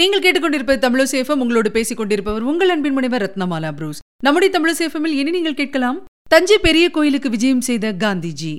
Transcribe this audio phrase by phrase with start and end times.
[0.00, 3.98] நீங்கள் கேட்டுக்கொண்டிருப்பது தமிழசேஃபம் உங்களோடு பேசிக் கொண்டிருப்பவர் உங்கள் அன்பின் முனைவர் ரத்னமாலா புரூஸ்.
[4.24, 8.52] நம்முடைய தமிழசேஃபமில் இனி நீங்கள் கேட்கலாம் தஞ்சை பெரிய கோயிலுக்கு விஜயம் செய்த காந்திஜி.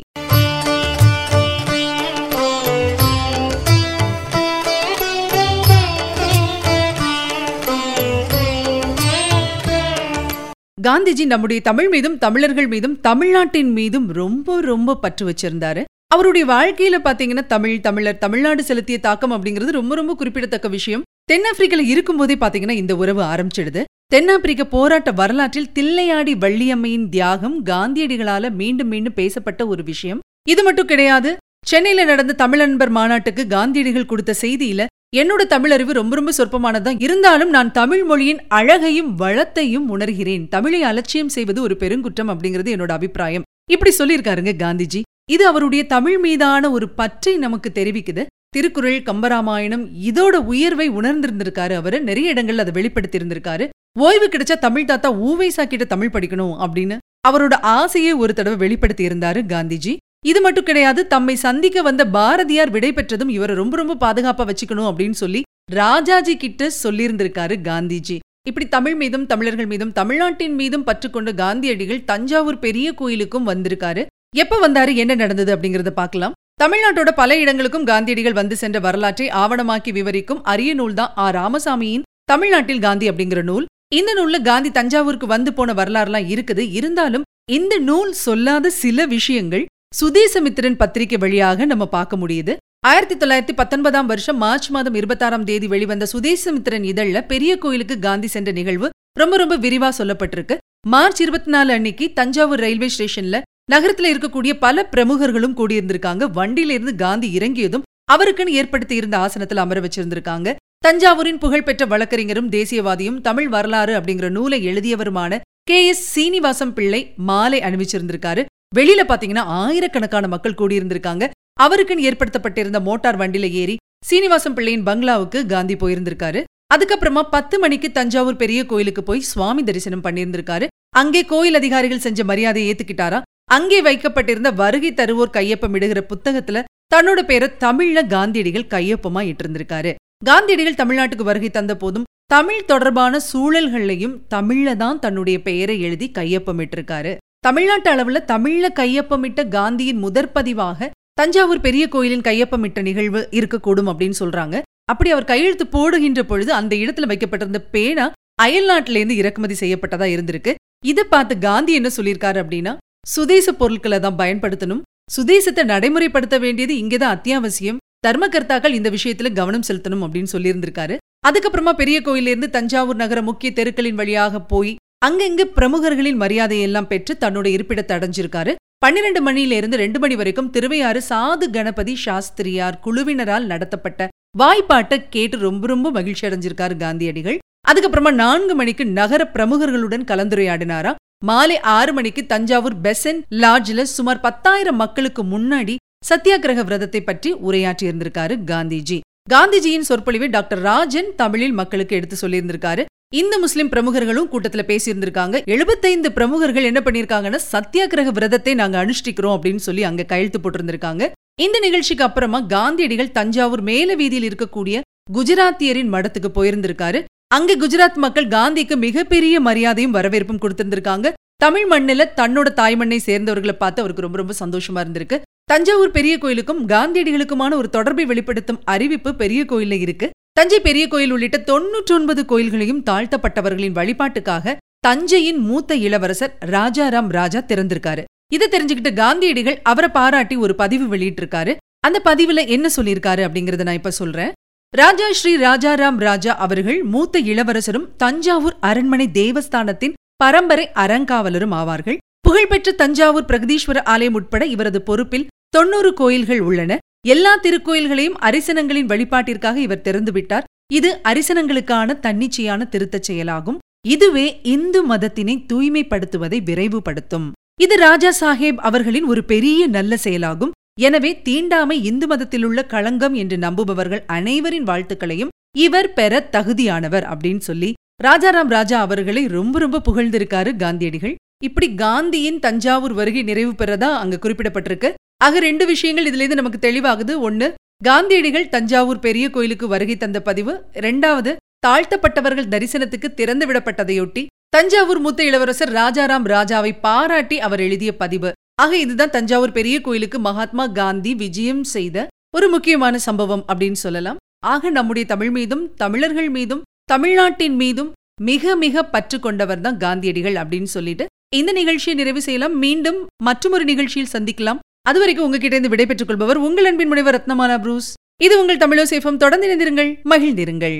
[10.88, 15.84] காந்திஜி நம்முடைய தமிழ் மீதும் தமிழர்கள் மீதும் தமிழ்நாட்டின் மீதும் ரொம்ப ரொம்ப பற்று வச்சிருந்தாரு.
[16.08, 21.06] அவருடைய வாழ்க்கையில பாத்தீங்கன்னா தமிழ் தமிழர் தமிழ்நாடு செலுத்திய தாக்கம் அப்படிங்கிறது ரொம்ப ரொம்ப குறிப்பிடத்தக்க விஷயம்.
[21.32, 23.84] தென்னாப்பிரிக்கால இருக்கும்போதே பாத்தீங்கன்னா இந்த உறவு ஆரம்பிச்சிடுது.
[24.06, 30.20] தென்னாப்பிரிக்க போராட்ட வரலாற்றில் தில்லையாடி வள்ளியம்மையின் தியாகம் காந்தியடிகளால மீண்டும் மீண்டும் பேசப்பட்ட ஒரு விஷயம்.
[30.50, 36.96] இது மட்டும் கிடையாது சென்னையில நடந்த தமிழன்பர் மாநாட்டுக்கு காந்தியடிகள் கொடுத்த செய்தியில என்னோட தமிழறிவு ரொம்ப ரொம்ப சொற்பமானதான்
[37.00, 40.48] இருந்தாலும் நான் தமிழ் மொழியின் அழகையும் வளத்தையும் உணர்கிறேன்.
[40.48, 43.44] தமிழை அலட்சியம் செய்வது ஒரு பெருங்குற்றம் அப்படிங்கிறது என்னோட அபிப்பிராயம்.
[43.72, 45.02] இப்படி சொல்லியிருக்காருங்க காந்திஜி.
[45.32, 48.26] இது அவருடைய தமிழ் மீதான ஒரு பற்றை நமக்கு தெரிவிக்குது.
[48.56, 51.98] திருக்குறள் கம்பராமாயணம் இதோட உயர்வை உணர்ந்திருந்திருக்காரு அவரு.
[52.08, 53.66] நிறைய இடங்கள்ல அதை வெளிப்படுத்தி இருந்திருக்காரு
[54.00, 59.42] ஓய்வு கிடைச்சா தமிழ் தாத்தா ஊவை கிட்ட தமிழ் படிக்கணும் அப்படின்னு அவரோட ஆசையை ஒரு தடவை வெளிப்படுத்தி இருந்தாரு
[59.54, 59.94] காந்திஜி.
[60.26, 65.18] இது மட்டும் கிடையாது தம்மை சந்திக்க வந்த பாரதியார் விடை பெற்றதும் இவரை ரொம்ப ரொம்ப பாதுகாப்பா வச்சுக்கணும் அப்படின்னு
[65.24, 65.42] சொல்லி
[65.72, 68.18] ராஜாஜி கிட்ட சொல்லியிருந்திருக்காரு காந்திஜி.
[68.48, 74.06] இப்படி தமிழ் மீதும் தமிழர்கள் மீதும் தமிழ்நாட்டின் மீதும் பற்றுக்கொண்ட காந்தியடிகள் தஞ்சாவூர் பெரிய கோயிலுக்கும் வந்திருக்காரு.
[74.36, 76.36] எப்ப வந்தாரு என்ன நடந்தது அப்படிங்கறத பார்க்கலாம்.
[76.62, 81.30] தமிழ்நாட்டோட பல இடங்களுக்கும் காந்தியடிகள் வந்து சென்ற வரலாற்றை ஆவணமாக்கி விவரிக்கும் அரிய நூல் தான் ஆ.
[81.32, 83.66] ராமசாமியின் தமிழ்நாட்டில் காந்தி அப்படிங்கிற நூல்.
[83.94, 86.72] இந்த நூல்ல காந்தி தஞ்சாவூருக்கு வந்து போன வரலாறுலாம் இருக்குது.
[86.72, 92.54] இருந்தாலும் இந்த நூல் சொல்லாத சில விஷயங்கள் சுதேசமித்திரன் பத்திரிகை வழியாக நம்ம பார்க்க முடியுது.
[92.86, 98.52] ஆயிரத்தி தொள்ளாயிரத்தி பத்தொன்பதாம் வருஷம் மார்ச் மாதம் இருபத்தாறாம் தேதி வெளிவந்த சுதேசமித்திரன் இதழ்ல பெரிய கோயிலுக்கு காந்தி சென்ற
[98.52, 98.90] நிகழ்வு
[99.20, 100.58] ரொம்ப ரொம்ப விரிவா சொல்லப்பட்டிருக்கு.
[100.88, 103.42] மார்ச் இருபத்தி நாலு அன்னைக்கு தஞ்சாவூர் ரயில்வே ஸ்டேஷன்ல
[103.72, 106.24] நகரத்துல இருக்கக்கூடிய பல பிரமுகர்களும் கூடியிருந்திருக்காங்க.
[106.36, 110.56] வண்டியில இருந்து காந்தி இறங்கியதும் அவருக்குன்னு ஏற்படுத்தி இருந்த ஆசனத்தில் அமர வச்சிருந்திருக்காங்க.
[110.86, 115.88] தஞ்சாவூரின் புகழ்பெற்ற வழக்கறிஞரும் தேசியவாதியும் தமிழ் வரலாறு அப்படிங்கிற நூலை எழுதியவருமான கே.
[115.88, 116.20] எஸ்.
[116.20, 118.46] சீனிவாசம் பிள்ளை மாலை அணிவிச்சிருந்திருக்காரு.
[118.76, 121.30] வெளியில பாத்தீங்கன்னா ஆயிரக்கணக்கான மக்கள் கூடியிருந்திருக்காங்க.
[121.62, 123.76] அவருக்குன்னு ஏற்படுத்தப்பட்டிருந்த மோட்டார் வண்டியில ஏறி
[124.06, 126.44] சீனிவாசம் பிள்ளையின் பங்களாவுக்கு காந்தி போயிருந்திருக்காரு.
[126.76, 130.68] அதுக்கப்புறமா பத்து மணிக்கு தஞ்சாவூர் பெரிய கோயிலுக்கு போய் சுவாமி தரிசனம் பண்ணியிருந்திருக்காரு.
[130.96, 133.22] அங்கே கோயில் அதிகாரிகள் செஞ்ச மரியாதையை ஏத்துக்கிட்டாரா?
[133.56, 136.60] அங்கே வைக்கப்பட்டிருந்த வருகை தருவோர் கையொப்பம் இடுகிற புத்தகத்துல
[136.94, 139.92] தன்னோட பேரை தமிழ்ல காந்தியடிகள் கையொப்பமா இட்டிருந்திருக்காரு.
[140.26, 147.12] காந்தியடிகள் தமிழ்நாட்டுக்கு வருகை தந்த போதும் தமிழ் தொடர்பான சூழல்கள்லையும் தமிழ்ல தான் தன்னுடைய பெயரை எழுதி கையொப்பமிட்டிருக்காரு
[147.48, 150.90] தமிழ்நாட்டு அளவுல தமிழ்ல கையொப்பமிட்ட காந்தியின் முதற்பதிவாக
[151.20, 154.56] தஞ்சாவூர் பெரிய கோயிலின் கையொப்பமிட்ட நிகழ்வு இருக்கக்கூடும் அப்படின்னு சொல்றாங்க.
[154.92, 158.06] அப்படி அவர் கையெழுத்து போடுகின்ற பொழுது அந்த இடத்துல வைக்கப்பட்டிருந்த பேனா
[158.44, 160.54] அயல்நாட்டிலேருந்து இறக்குமதி செய்யப்பட்டதா இருந்திருக்கு.
[160.86, 162.74] இதை பார்த்து காந்தி என்ன சொல்லியிருக்காரு அப்படின்னா
[163.06, 164.82] சுதேச பொருட்களை தான் பயன்படுத்தணும்.
[165.16, 167.78] சுதேசத்தை நடைமுறைப்படுத்த வேண்டியது இங்கதான் அத்தியாவசியம்.
[168.08, 170.98] தர்மகர்த்தாக்கள் இந்த விஷயத்துல கவனம் செலுத்தணும் அப்படின்னு சொல்லியிருந்திருக்காரு.
[171.28, 174.76] அதுக்கப்புறமா பெரிய கோயிலிருந்து தஞ்சாவூர் நகர முக்கிய தெருக்களின் வழியாக போய்
[175.06, 178.56] அங்கங்க பிரமுகர்களின் மரியாதையெல்லாம் பெற்று தன்னோட இருப்பிடத்தை அடைஞ்சிருக்காரு.
[178.78, 184.08] பன்னிரண்டு மணியில இருந்து ரெண்டு மணி வரைக்கும் திருவையாறு சாது கணபதி சாஸ்திரியார் குழுவினரால் நடத்தப்பட்ட
[184.38, 187.40] வாய்ப்பாட்டை கேட்டு ரொம்ப ரொம்ப மகிழ்ச்சி அடைஞ்சிருக்காரு காந்தியடிகள்.
[187.68, 195.24] அதுக்கப்புறமா நான்கு மணிக்கு நகர பிரமுகர்களுடன் கலந்துரையாடினாரா மாலை ஆறு மணிக்கு தஞ்சாவூர் பெசன் லாட்ஜில் சுமார் பத்தாயிரம் மக்களுக்கு
[195.24, 195.76] முன்னாடி
[196.10, 198.98] சத்தியாகிரக விரதத்தை பற்றி உரையாற்றி இருந்திருக்காரு காந்திஜி.
[199.30, 202.86] காந்திஜியின் சொற்பொழிவை டாக்டர் ராஜன் தமிழில் மக்களுக்கு எடுத்து சொல்லியிருந்திருக்காரு.
[203.16, 205.44] இந்து முஸ்லிம் பிரமுகர்களும் கூட்டத்துல பேசியிருந்திருக்காங்க.
[205.46, 211.12] எழுபத்தைந்து பிரமுகர்கள் என்ன பண்ணிருக்காங்கன்னா சத்தியாகிரக விரதத்தை நாங்க அனுஷ்டிக்கிறோம் அப்படின்னு சொல்லி அங்க கையெழுத்து போட்டிருந்திருக்காங்க.
[211.42, 214.82] இந்த நிகழ்ச்சிக்கு அப்புறமா காந்தியடிகள் தஞ்சாவூர் மேல வீதியில் இருக்கக்கூடிய
[215.14, 217.00] குஜராத்தியரின் மடத்துக்கு போயிருந்திருக்காரு.
[217.36, 221.08] அங்கே குஜராத் மக்கள் காந்திக்கு மிகப்பெரிய மரியாதையும் வரவேற்பும் கொடுத்திருந்திருக்காங்க.
[221.36, 225.18] தமிழ் மண்ணில தன்னோட தாய்மண்ணை சேர்ந்தவர்களை பார்த்து அவருக்கு ரொம்ப ரொம்ப சந்தோஷமா இருந்திருக்கு.
[225.44, 230.10] தஞ்சாவூர் பெரிய கோயிலுக்கும் காந்தியடிகளுக்குமான ஒரு தொடர்பை வெளிப்படுத்தும் அறிவிப்பு பெரிய கோயில்ல இருக்கு.
[230.32, 234.56] தஞ்சை பெரிய கோயில் உள்ளிட்ட தொன்னூற்றி ஒன்பது கோயில்களையும் தாழ்த்தப்பட்டவர்களின் வழிபாட்டுக்காக
[234.88, 238.04] தஞ்சையின் மூத்த இளவரசர் ராஜாராம் ராஜா திறந்திருக்காரு.
[238.34, 241.56] இதை தெரிஞ்சுக்கிட்டு காந்தியடிகள் அவரை பாராட்டி ஒரு பதிவு வெளியிட்டிருக்காரு.
[241.80, 244.32] அந்த பதிவுல என்ன சொல்லியிருக்காரு அப்படிங்கறத நான் இப்ப சொல்றேன்.
[244.76, 251.98] ராஜா ஸ்ரீ ராஜாராம் ராஜா அவர்கள் மூத்த இளவரசரும் தஞ்சாவூர் அரண்மனை தேவஸ்தானத்தின் பரம்பரை அறங்காவலரும் ஆவார்கள்.
[252.20, 256.78] புகழ்பெற்ற தஞ்சாவூர் பிரகதீஸ்வர ஆலயம் உட்பட இவரது பொறுப்பில் தொன்னூறு கோயில்கள் உள்ளன.
[257.08, 260.44] எல்லா திருக்கோயில்களையும் அரிசனங்களின் வழிபாட்டிற்காக இவர் திறந்துவிட்டார்.
[260.74, 263.60] இது அரிசனங்களுக்கான தன்னிச்சையான திருத்தச் செயலாகும்.
[263.88, 267.32] இதுவே இந்து மதத்தினை தூய்மைப்படுத்துவதை விரைவுபடுத்தும்.
[267.62, 270.52] இது ராஜா சாஹேப் அவர்களின் ஒரு பெரிய நல்ல செயலாகும்.
[270.80, 277.74] எனவே தீண்டாமை இந்து மதத்திலுள்ள களங்கம் என்று நம்புபவர்கள் அனைவரின் வாழ்த்துக்களையும் இவர் பெற தகுதியானவர் அப்படின்னு சொல்லி
[278.04, 281.16] ராஜாராம் ராஜா அவர்களை ரொம்ப ரொம்ப புகழ்ந்திருக்காரு காந்தியடிகள்.
[281.44, 284.90] இப்படி காந்தியின் தஞ்சாவூர் வருகை நிறைவு பெறதா அங்க குறிப்பிடப்பட்டிருக்கு.
[285.18, 287.20] ஆக ரெண்டு விஷயங்கள் இதுல இருந்து நமக்கு தெளிவாகுது.
[287.20, 287.54] ஒன்னு
[287.84, 290.54] காந்தியடிகள் தஞ்சாவூர் பெரிய கோயிலுக்கு வருகை தந்த பதிவு.
[290.74, 291.36] ரெண்டாவது
[291.68, 298.32] தாழ்த்தப்பட்டவர்கள் தரிசனத்துக்கு திறந்து விடப்பட்டதையொட்டி தஞ்சாவூர் மூத்த இளவரசர் ராஜாராம் ராஜாவை பாராட்டி அவர் எழுதிய பதிவு.
[298.64, 304.20] ஆக இதுதான் தஞ்சாவூர் பெரிய கோயிலுக்கு மகாத்மா காந்தி விஜயம் செய்த ஒரு முக்கியமான சம்பவம் அப்படின்னு சொல்லலாம்.
[304.54, 307.90] ஆக நம்முடைய தமிழ் மீதும் தமிழர்கள் மீதும் தமிழ்நாட்டின் மீதும்
[308.30, 311.06] மிக மிக பற்று கொண்டவர் தான் காந்தியடிகள் அப்படின்னு சொல்லிட்டு
[311.40, 312.56] இந்த நிகழ்ச்சியை நிறைவு செய்யலாம்.
[312.66, 313.00] மீண்டும்
[313.30, 314.62] மற்றொரு நிகழ்ச்சியில் சந்திக்கலாம்.
[314.90, 317.92] அதுவரைக்கும் உங்ககிட்ட இருந்து விடைபெற்றுக் கொள்பவர் உங்கள் அன்பின் முனைவர் ரத்னமாலா புரூஸ்.
[318.26, 319.92] இது உங்கள் தமிழோ சேஃபம் தொடர்ந்து இணைந்திருங்கள்.
[320.14, 320.78] மகிழ்ந்திருங்கள்.